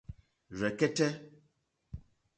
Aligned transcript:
Rzɛ̀kɛ́tɛ́. 0.57 1.09